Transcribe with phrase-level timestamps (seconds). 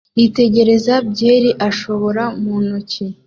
[0.19, 3.05] yitegereza byeri ashobora mu ntoki